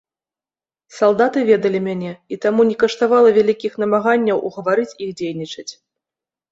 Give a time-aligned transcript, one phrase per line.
[0.99, 5.71] Салдаты ведалі мяне, і таму не каштавала вялікіх намаганняў угаварыць іх дзейнічаць.